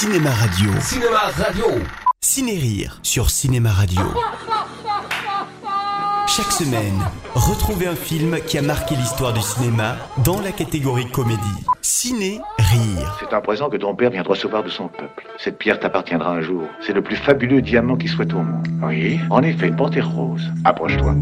Cinéma 0.00 0.30
Radio. 0.30 0.70
Cinéma 0.78 1.18
Radio. 1.18 1.64
Ciné-Rire 2.20 3.00
sur 3.02 3.30
Cinéma 3.30 3.72
Radio. 3.72 4.00
Chaque 6.28 6.52
semaine, 6.52 7.02
retrouvez 7.34 7.88
un 7.88 7.96
film 7.96 8.38
qui 8.46 8.58
a 8.58 8.62
marqué 8.62 8.94
l'histoire 8.94 9.32
du 9.32 9.40
cinéma 9.40 9.96
dans 10.22 10.40
la 10.40 10.52
catégorie 10.52 11.10
comédie. 11.10 11.40
Ciné-Rire. 11.82 13.18
C'est 13.18 13.34
un 13.34 13.40
présent 13.40 13.68
que 13.68 13.76
ton 13.76 13.96
père 13.96 14.10
vient 14.10 14.22
de 14.22 14.28
recevoir 14.28 14.62
de 14.62 14.68
son 14.68 14.86
peuple. 14.86 15.26
Cette 15.36 15.58
pierre 15.58 15.80
t'appartiendra 15.80 16.30
un 16.30 16.42
jour. 16.42 16.62
C'est 16.80 16.92
le 16.92 17.02
plus 17.02 17.16
fabuleux 17.16 17.60
diamant 17.60 17.96
qui 17.96 18.06
soit 18.06 18.32
au 18.32 18.38
monde. 18.38 18.68
Oui, 18.80 19.18
en 19.30 19.42
effet, 19.42 19.66
une 19.66 19.74
panthère 19.74 20.08
rose. 20.08 20.48
Approche-toi. 20.64 21.16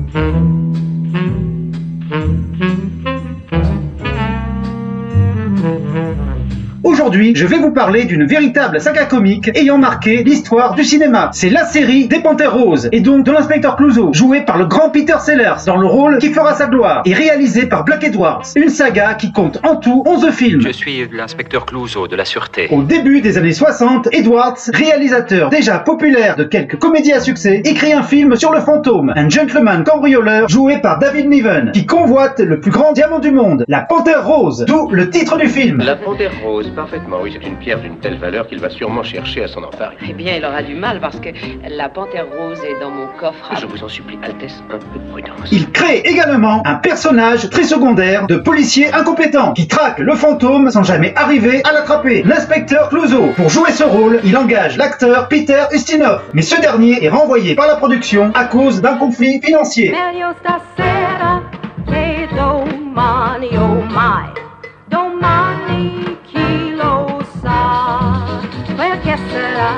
Aujourd'hui, 7.07 7.36
je 7.36 7.46
vais 7.46 7.59
vous 7.59 7.70
parler 7.70 8.04
d'une 8.04 8.25
véritable 8.25 8.80
saga 8.80 9.04
comique 9.04 9.48
ayant 9.57 9.79
marqué 9.79 10.25
l'histoire 10.25 10.75
du 10.75 10.82
cinéma. 10.82 11.31
C'est 11.32 11.50
la 11.50 11.64
série 11.64 12.08
des 12.08 12.18
Panthères 12.18 12.53
Roses, 12.53 12.89
et 12.90 12.98
donc 12.98 13.25
de 13.25 13.31
l'inspecteur 13.31 13.76
Clouseau, 13.76 14.12
joué 14.12 14.40
par 14.40 14.58
le 14.58 14.67
grand 14.67 14.90
Peter 14.90 15.14
Sellers 15.21 15.67
dans 15.67 15.76
le 15.76 15.86
rôle 15.86 16.18
qui 16.18 16.32
fera 16.32 16.54
sa 16.54 16.67
gloire, 16.67 17.03
et 17.04 17.14
réalisé 17.14 17.67
par 17.67 17.84
Black 17.84 18.03
Edwards. 18.03 18.43
Une 18.57 18.71
saga 18.71 19.14
qui 19.14 19.31
compte 19.31 19.61
en 19.64 19.76
tout 19.76 20.03
11 20.04 20.31
films. 20.32 20.61
Je 20.62 20.72
suis 20.72 21.07
l'inspecteur 21.12 21.64
Clouseau 21.64 22.08
de 22.08 22.17
la 22.17 22.25
Sûreté. 22.25 22.67
Au 22.72 22.82
début 22.82 23.20
des 23.20 23.39
années 23.39 23.53
60, 23.53 24.09
Edwards, 24.11 24.59
réalisateur 24.75 25.48
déjà 25.48 25.79
populaire 25.79 26.34
de 26.34 26.43
quelques 26.43 26.76
comédies 26.76 27.12
à 27.12 27.20
succès, 27.20 27.62
écrit 27.64 27.93
un 27.93 28.03
film 28.03 28.34
sur 28.34 28.50
le 28.50 28.59
fantôme, 28.59 29.12
un 29.14 29.29
gentleman 29.29 29.84
cambrioleur 29.84 30.48
joué 30.48 30.79
par 30.79 30.98
David 30.98 31.29
Niven, 31.29 31.70
qui 31.73 31.86
convoite 31.86 32.41
le 32.41 32.59
plus 32.59 32.73
grand 32.73 32.92
diamant 32.95 33.20
du 33.20 33.31
monde, 33.31 33.64
la 33.69 33.83
Panthère 33.83 34.27
Rose, 34.27 34.64
d'où 34.67 34.91
le 34.91 35.09
titre 35.09 35.39
du 35.39 35.47
film. 35.47 35.84
La 35.84 35.95
panthère 35.95 36.33
rose, 36.42 36.69
parfaitement, 36.97 37.19
oui, 37.23 37.31
c'est 37.41 37.47
une 37.47 37.56
pierre 37.56 37.81
d'une 37.81 37.98
telle 37.98 38.17
valeur 38.19 38.47
qu'il 38.48 38.59
va 38.61 38.70
sûrement 38.70 39.03
chercher 39.03 39.45
à 39.45 39.48
s'en 39.48 39.62
emparer. 39.62 39.97
Eh 40.09 40.12
bien, 40.12 40.34
il 40.37 40.45
aura 40.45 40.62
du 40.62 40.75
mal 40.75 41.00
parce 41.00 41.19
que 41.20 41.28
la 41.69 41.89
panthère 41.89 42.27
rose 42.39 42.59
est 42.65 42.81
dans 42.81 42.91
mon 42.91 43.07
coffre. 43.19 43.51
à- 43.53 43.57
Je 43.61 43.67
vous 43.67 43.83
en 43.84 43.89
supplie, 43.89 44.19
Altesse, 44.23 44.62
un 44.70 44.79
peu 44.79 44.98
de 44.98 45.11
prudence. 45.11 45.48
Il 45.53 45.70
crée 45.73 45.98
également 45.98 46.62
un 46.65 46.77
personnage 46.77 47.51
très 47.51 47.65
secondaire 47.65 48.27
de 48.27 48.37
policier 48.37 48.93
incompétent 48.93 49.53
qui 49.53 49.69
traque 49.69 49.98
le 49.98 50.15
fantôme 50.15 50.70
sans 50.70 50.83
jamais 50.83 51.12
arriver 51.17 51.61
à 51.65 51.73
l'attraper. 51.73 52.23
L'inspecteur 52.25 52.89
Clouseau. 52.89 53.27
Pour 53.37 53.48
jouer 53.51 53.73
ce 53.73 53.85
rôle, 53.85 54.20
il 54.25 54.37
engage 54.37 54.77
l'acteur 54.77 55.29
Peter 55.29 55.63
Ustinov. 55.73 56.23
Mais 56.33 56.42
ce 56.42 56.59
dernier 56.61 57.05
est 57.05 57.09
renvoyé 57.09 57.55
par 57.55 57.67
la 57.67 57.77
production 57.77 58.33
à 58.35 58.45
cause 58.45 58.81
d'un 58.81 58.97
conflit 58.97 59.41
financier. 59.42 59.92
Oh 63.59 63.83
my, 63.95 64.45
será? 69.31 69.69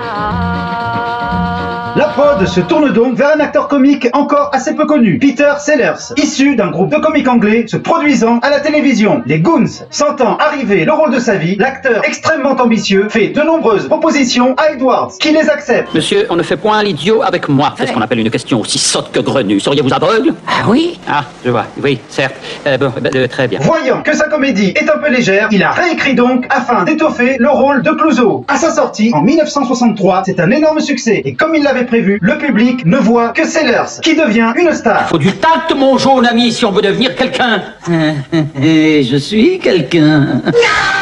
La 1.97 2.08
prod 2.19 2.45
se 2.49 2.61
tourne 2.61 2.93
donc 2.93 3.15
vers 3.15 3.37
un 3.37 3.39
acteur 3.39 3.69
comique 3.69 4.09
encore 4.13 4.51
assez 4.53 4.75
peu 4.75 4.87
connu, 4.87 5.19
Peter 5.21 5.53
Sellers, 5.61 6.15
issu 6.17 6.57
d'un 6.57 6.73
groupe 6.73 6.91
de 6.91 6.97
comiques 6.97 7.29
anglais 7.29 7.65
se 7.69 7.77
produisant 7.77 8.41
à 8.41 8.51
la 8.51 8.59
télévision. 8.59 9.23
Les 9.25 9.39
Goons, 9.39 9.85
sentant 9.91 10.37
arriver 10.39 10.85
le 10.85 10.93
rôle 10.93 11.15
de 11.15 11.21
sa 11.21 11.37
vie, 11.37 11.55
l'acteur 11.61 12.03
extrêmement 12.05 12.57
ambitieux 12.61 13.07
fait 13.09 13.29
de 13.29 13.41
nombreuses 13.41 13.87
propositions 13.87 14.57
à 14.57 14.73
Edwards, 14.73 15.13
qui 15.21 15.31
les 15.31 15.49
accepte. 15.49 15.95
Monsieur, 15.95 16.27
on 16.29 16.35
ne 16.35 16.43
fait 16.43 16.57
point 16.57 16.83
l'idiot 16.83 17.23
avec 17.23 17.49
moi. 17.49 17.75
C'est 17.79 17.87
ce 17.87 17.93
qu'on 17.93 18.01
appelle 18.01 18.19
une 18.19 18.31
question 18.31 18.59
aussi 18.63 18.81
sotte 18.81 19.13
que 19.13 19.21
grenue. 19.21 19.61
Seriez-vous 19.61 19.93
aveugle? 19.93 20.35
Ah 20.49 20.65
oui 20.67 20.99
Ah, 21.09 21.23
je 21.45 21.51
vois. 21.51 21.67
Oui, 21.81 22.01
certes. 22.09 22.35
Euh, 22.67 22.79
bon, 22.79 22.93
bah, 23.01 23.11
euh, 23.15 23.29
très 23.29 23.47
bien. 23.47 23.61
Voyant 23.63 24.03
que 24.03 24.17
sa 24.17 24.25
comédie 24.29 24.73
est 24.75 24.91
un 24.91 24.99
peu 24.99 25.09
légère, 25.09 25.51
il 25.53 25.63
a 25.63 25.71
réécrit 25.71 26.17
donc 26.17 26.47
afin 26.51 26.83
d'étoffer 26.83 27.37
le 27.39 27.49
rôle 27.49 27.85
de 27.85 27.93
Clouseau. 27.93 28.45
À 28.49 28.57
sa 28.57 28.73
sortie, 28.73 29.13
en 29.15 29.23
1963, 29.23 30.25
c'est 30.27 30.41
un 30.41 30.51
énorme 30.51 30.81
succès. 30.81 31.23
Et 31.25 31.35
comme 31.35 31.55
il 31.55 31.63
l'avait 31.63 31.85
prévu, 31.85 32.08
le 32.21 32.39
public 32.39 32.85
ne 32.87 32.97
voit 32.97 33.31
que 33.31 33.47
Sellers, 33.47 34.01
qui 34.03 34.15
devient 34.15 34.53
une 34.57 34.73
star. 34.73 35.09
Faut 35.09 35.19
du 35.19 35.33
tact, 35.33 35.75
mon 35.77 35.99
jaune 35.99 36.27
ami, 36.27 36.53
si 36.53 36.65
on 36.65 36.71
veut 36.71 36.83
devenir 36.83 37.15
quelqu'un. 37.15 37.63
Et 38.63 39.03
je 39.03 39.17
suis 39.17 39.59
quelqu'un. 39.59 40.43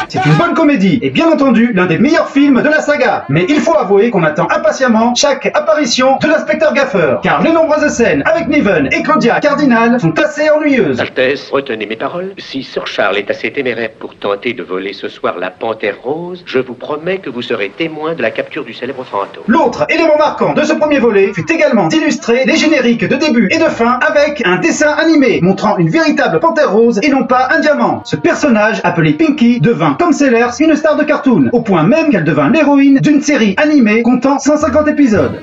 C'est 0.09 0.25
une 0.25 0.35
bonne 0.35 0.53
comédie, 0.53 0.99
et 1.01 1.09
bien 1.09 1.29
entendu, 1.29 1.73
l'un 1.73 1.85
des 1.85 1.97
meilleurs 1.97 2.29
films 2.29 2.61
de 2.61 2.69
la 2.69 2.79
saga. 2.79 3.25
Mais 3.27 3.45
il 3.49 3.59
faut 3.59 3.77
avouer 3.77 4.09
qu'on 4.09 4.23
attend 4.23 4.47
impatiemment 4.49 5.13
chaque 5.15 5.47
apparition 5.47 6.17
de 6.21 6.27
l'inspecteur 6.27 6.73
Gaffer, 6.73 7.17
car 7.21 7.41
les 7.43 7.51
nombreuses 7.51 7.91
scènes 7.91 8.23
avec 8.25 8.47
Niven 8.47 8.87
et 8.93 9.03
Claudia 9.03 9.39
Cardinal 9.41 9.99
sont 9.99 10.17
assez 10.17 10.49
ennuyeuses. 10.49 11.01
Altesse, 11.01 11.49
retenez 11.51 11.85
mes 11.85 11.97
paroles. 11.97 12.33
Si 12.37 12.63
Sir 12.63 12.87
Charles 12.87 13.17
est 13.17 13.29
assez 13.29 13.51
téméraire 13.51 13.89
pour 13.99 14.15
tenter 14.15 14.53
de 14.53 14.63
voler 14.63 14.93
ce 14.93 15.09
soir 15.09 15.37
la 15.37 15.51
panthère 15.51 15.95
rose, 16.01 16.41
je 16.45 16.59
vous 16.59 16.73
promets 16.73 17.17
que 17.17 17.29
vous 17.29 17.41
serez 17.41 17.69
témoin 17.69 18.15
de 18.15 18.21
la 18.21 18.31
capture 18.31 18.63
du 18.63 18.73
célèbre 18.73 19.03
fantôme. 19.03 19.43
L'autre 19.47 19.85
élément 19.89 20.17
marquant 20.17 20.53
de 20.53 20.63
ce 20.63 20.73
premier 20.73 20.96
fut 21.33 21.51
également 21.51 21.87
d'illustrer 21.87 22.43
les 22.45 22.55
génériques 22.55 23.07
de 23.07 23.15
début 23.15 23.47
et 23.51 23.57
de 23.57 23.65
fin 23.65 23.99
avec 24.01 24.41
un 24.45 24.57
dessin 24.57 24.91
animé 24.97 25.39
montrant 25.41 25.77
une 25.77 25.89
véritable 25.89 26.39
panthère 26.39 26.71
rose 26.71 26.99
et 27.03 27.09
non 27.09 27.25
pas 27.25 27.49
un 27.55 27.59
diamant. 27.59 28.01
Ce 28.03 28.15
personnage, 28.15 28.81
appelé 28.83 29.13
Pinky, 29.13 29.59
devint 29.59 29.95
comme 29.99 30.13
Sellers 30.13 30.49
une 30.59 30.75
star 30.75 30.97
de 30.97 31.03
cartoon, 31.03 31.49
au 31.51 31.61
point 31.61 31.83
même 31.83 32.09
qu'elle 32.09 32.23
devint 32.23 32.49
l'héroïne 32.49 32.99
d'une 32.99 33.21
série 33.21 33.53
animée 33.57 34.01
comptant 34.01 34.39
150 34.39 34.87
épisodes. 34.87 35.41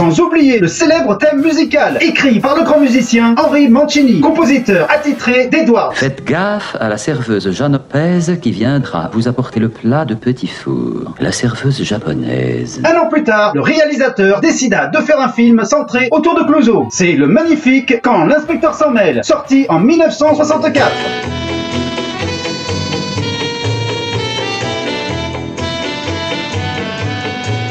Sans 0.00 0.18
oublier 0.18 0.58
le 0.60 0.66
célèbre 0.66 1.18
thème 1.18 1.42
musical 1.42 1.98
écrit 2.00 2.40
par 2.40 2.56
le 2.56 2.62
grand 2.62 2.80
musicien 2.80 3.34
Henri 3.36 3.68
Mancini, 3.68 4.22
compositeur 4.22 4.90
attitré 4.90 5.48
d'Edwards. 5.48 5.92
Faites 5.94 6.24
gaffe 6.24 6.74
à 6.80 6.88
la 6.88 6.96
serveuse 6.96 7.50
Jeanne 7.50 7.78
qui 8.40 8.50
viendra 8.50 9.10
vous 9.12 9.28
apporter 9.28 9.60
le 9.60 9.68
plat 9.68 10.06
de 10.06 10.14
petit 10.14 10.46
four. 10.46 11.14
La 11.20 11.32
serveuse 11.32 11.82
japonaise. 11.82 12.80
Un 12.82 12.98
an 12.98 13.10
plus 13.10 13.24
tard, 13.24 13.52
le 13.54 13.60
réalisateur 13.60 14.40
décida 14.40 14.86
de 14.86 14.96
faire 15.00 15.20
un 15.20 15.28
film 15.28 15.66
centré 15.66 16.08
autour 16.12 16.34
de 16.34 16.44
Clouseau. 16.44 16.88
C'est 16.90 17.12
le 17.12 17.26
magnifique 17.26 18.00
Quand 18.02 18.24
l'inspecteur 18.24 18.72
s'en 18.72 18.92
mêle, 18.92 19.20
sorti 19.22 19.66
en 19.68 19.80
1964. 19.80 21.59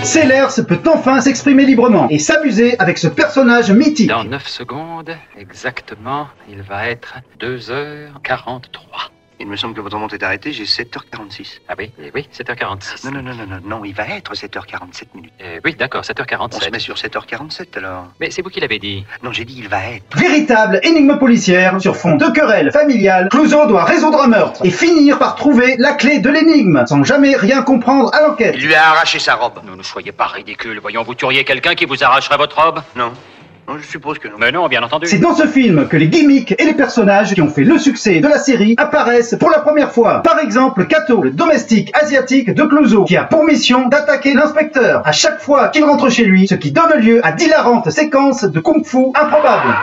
Sellers 0.10 0.64
peut 0.68 0.82
enfin 0.92 1.22
s'exprimer 1.22 1.66
librement 1.66 2.08
et 2.10 2.18
s'amuser 2.18 2.76
avec 2.80 2.98
ce 2.98 3.08
personnage 3.08 3.72
mythique. 3.72 4.10
Dans 4.10 4.24
9 4.24 4.48
secondes, 4.48 5.16
exactement, 5.38 6.30
il 6.50 6.64
va 6.64 6.90
être 6.90 7.18
2h43. 7.40 9.12
Il 9.42 9.48
me 9.48 9.56
semble 9.56 9.74
que 9.74 9.80
votre 9.80 9.98
montre 9.98 10.16
est 10.16 10.24
arrêtée, 10.24 10.52
j'ai 10.52 10.66
7h46. 10.66 11.60
Ah 11.70 11.74
oui, 11.78 11.92
eh 12.04 12.12
oui, 12.14 12.28
7h46. 12.38 13.06
Non, 13.06 13.12
non, 13.12 13.22
non, 13.22 13.36
non, 13.36 13.48
non, 13.48 13.60
non, 13.64 13.86
il 13.86 13.94
va 13.96 14.06
être 14.08 14.34
7h47 14.34 15.04
minutes. 15.16 15.32
Eh 15.40 15.60
oui, 15.64 15.76
d'accord, 15.76 16.02
On 16.02 16.04
se 16.04 16.12
7h47. 16.12 16.72
met 16.74 16.80
sur 16.80 16.96
7h47 16.96 17.78
alors. 17.78 18.08
Mais 18.20 18.32
c'est 18.32 18.42
vous 18.42 18.50
qui 18.50 18.60
l'avez 18.60 18.80
dit. 18.80 19.06
Non, 19.24 19.32
j'ai 19.32 19.46
dit 19.46 19.56
il 19.58 19.70
va 19.70 19.78
être. 19.92 20.18
Véritable 20.18 20.82
énigme 20.84 21.18
policière 21.18 21.80
sur 21.80 21.96
fond 21.96 22.18
de 22.18 22.26
querelle 22.28 22.72
familiale, 22.74 23.30
Clouseau 23.30 23.66
doit 23.68 23.86
résoudre 23.86 24.22
un 24.22 24.28
meurtre 24.28 24.66
et 24.66 24.72
finir 24.72 25.18
par 25.20 25.36
trouver 25.36 25.78
la 25.78 25.94
clé 25.94 26.20
de 26.20 26.30
l'énigme 26.30 26.84
sans 26.86 27.04
jamais 27.06 27.38
rien 27.38 27.62
comprendre 27.62 28.14
à 28.14 28.22
l'enquête. 28.22 28.56
Il 28.58 28.66
lui 28.66 28.76
a 28.76 28.90
arraché 28.90 29.20
sa 29.20 29.36
robe. 29.36 29.62
Ne 29.64 29.74
nous 29.74 29.84
soyez 29.84 30.12
pas 30.12 30.28
ridicule. 30.28 30.80
Voyons, 30.82 31.04
vous 31.04 31.16
tueriez 31.16 31.46
quelqu'un 31.46 31.76
qui 31.76 31.86
vous 31.86 32.04
arracherait 32.04 32.38
votre 32.38 32.62
robe? 32.62 32.82
Non. 32.98 33.14
Non, 33.70 33.78
je 33.78 33.86
suppose 33.86 34.18
que 34.18 34.28
non. 34.28 34.38
Mais 34.40 34.52
non, 34.52 34.68
bien 34.68 34.82
entendu. 34.82 35.06
C'est 35.06 35.20
dans 35.20 35.36
ce 35.36 35.46
film 35.46 35.88
que 35.88 35.96
les 35.96 36.08
gimmicks 36.08 36.56
et 36.58 36.66
les 36.66 36.74
personnages 36.74 37.36
qui 37.36 37.42
ont 37.44 37.50
fait 37.50 37.64
le 37.64 37.78
succès 37.78 38.20
de 38.20 38.28
la 38.28 38.40
série 38.40 38.74
apparaissent 38.78 39.36
pour 39.40 39.52
la 39.52 39.60
première 39.60 39.92
fois. 39.92 40.24
Par 40.24 40.40
exemple, 40.40 40.88
Kato, 40.88 41.22
le 41.22 41.30
domestique 41.30 41.92
asiatique 41.94 42.52
de 42.52 42.64
Clouseau, 42.64 43.04
qui 43.04 43.16
a 43.16 43.26
pour 43.26 43.44
mission 43.44 43.88
d'attaquer 43.88 44.34
l'inspecteur 44.34 45.04
à 45.06 45.12
chaque 45.12 45.40
fois 45.40 45.68
qu'il 45.68 45.84
rentre 45.84 46.10
chez 46.10 46.26
lui, 46.26 46.48
ce 46.48 46.56
qui 46.56 46.72
donne 46.72 47.00
lieu 47.00 47.24
à 47.24 47.32
d'hilarantes 47.32 47.92
séquences 47.92 48.44
de 48.44 48.60
kung-fu 48.60 49.12
improbables. 49.14 49.76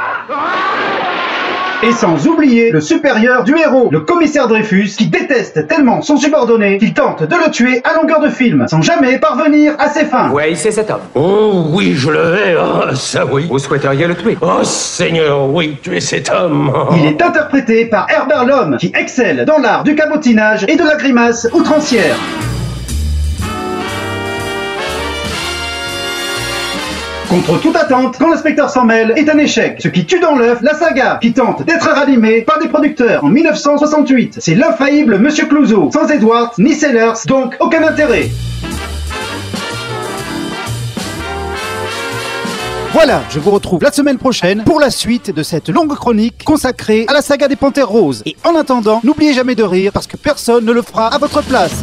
Et 1.82 1.92
sans 1.92 2.26
oublier 2.26 2.70
le 2.70 2.81
supérieur 2.81 3.44
du 3.44 3.54
héros, 3.56 3.91
le 3.92 4.00
commissaire 4.00 4.48
Dreyfus, 4.48 4.95
qui 4.97 5.09
déteste 5.09 5.68
tellement 5.68 6.00
son 6.00 6.16
subordonné 6.16 6.78
qu'il 6.78 6.95
tente 6.95 7.22
de 7.22 7.36
le 7.36 7.50
tuer 7.50 7.83
à 7.84 7.95
longueur 7.95 8.21
de 8.21 8.30
film, 8.30 8.66
sans 8.66 8.80
jamais 8.80 9.18
parvenir 9.18 9.74
à 9.78 9.91
ses 9.91 10.06
fins. 10.06 10.30
Ouais, 10.30 10.54
c'est 10.54 10.71
cet 10.71 10.91
homme. 10.91 11.03
Oh 11.15 11.66
oui, 11.71 11.92
je 11.95 12.10
le 12.10 12.34
hais, 12.34 12.56
ah, 12.59 12.95
ça 12.95 13.27
oui. 13.27 13.47
Vous 13.48 13.59
souhaiteriez 13.59 14.06
le 14.06 14.15
tuer? 14.15 14.39
Oh 14.41 14.62
Seigneur, 14.62 15.50
oui, 15.50 15.77
tu 15.83 15.95
es 15.95 16.00
cet 16.00 16.30
homme. 16.30 16.72
Il 16.97 17.04
est 17.04 17.21
interprété 17.21 17.84
par 17.84 18.06
Herbert 18.09 18.47
Lom, 18.47 18.78
qui 18.78 18.91
excelle 18.95 19.45
dans 19.45 19.59
l'art 19.59 19.84
du 19.84 19.95
cabotinage 19.95 20.65
et 20.68 20.77
de 20.77 20.84
la 20.84 20.97
grimace 20.97 21.47
outrancière. 21.53 22.16
Contre 27.28 27.60
toute 27.60 27.74
attente, 27.74 28.16
quand 28.18 28.30
l'inspecteur 28.30 28.70
s'en 28.70 28.84
mêle 28.84 29.12
est 29.16 29.28
un 29.28 29.36
échec, 29.38 29.78
ce 29.82 29.88
qui 29.88 30.06
tue 30.06 30.20
dans 30.20 30.36
l'œuf 30.36 30.60
la 30.62 30.74
saga, 30.74 31.18
qui 31.20 31.32
tente 31.32 31.64
d'être 31.64 31.88
ranimée 31.88 32.42
par 32.42 32.60
des 32.60 32.68
producteurs 32.68 33.24
en 33.24 33.28
1968. 33.28 34.36
C'est 34.38 34.54
l'infaillible 34.54 35.18
Monsieur 35.18 35.46
Clouseau, 35.46 35.90
sans 35.92 36.08
Edwards 36.08 36.52
ni 36.58 36.74
Sellers, 36.74 37.14
donc 37.26 37.56
aucun 37.58 37.82
intérêt. 37.82 38.30
Voilà, 42.92 43.22
je 43.28 43.40
vous 43.40 43.50
retrouve 43.50 43.82
la 43.82 43.92
semaine 43.92 44.18
prochaine 44.18 44.62
pour 44.62 44.78
la 44.78 44.90
suite 44.90 45.34
de 45.34 45.42
cette 45.42 45.68
longue 45.68 45.94
chronique 45.96 46.44
consacrée 46.44 47.06
à 47.08 47.12
la 47.12 47.22
saga 47.22 47.48
des 47.48 47.56
Panthères 47.56 47.88
Roses. 47.88 48.22
Et 48.24 48.36
en 48.44 48.54
attendant, 48.54 49.00
n'oubliez 49.02 49.32
jamais 49.32 49.56
de 49.56 49.64
rire 49.64 49.90
parce 49.92 50.06
que 50.06 50.16
personne 50.16 50.64
ne 50.64 50.72
le 50.72 50.80
fera 50.80 51.08
à 51.08 51.18
votre 51.18 51.42
place. 51.42 51.82